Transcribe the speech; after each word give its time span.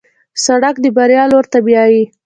سړک 0.45 0.75
د 0.81 0.85
بریا 0.97 1.23
لور 1.31 1.45
ته 1.53 1.57
بیایي. 1.65 2.03